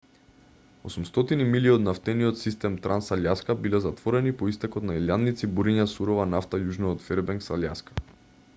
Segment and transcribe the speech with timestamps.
[0.91, 6.65] 800 милји од нафтениот систем транс-алјаска биле затворени по истекот на илјадници буриња сурова нафта
[6.65, 8.01] јужно од фербенкс алјаска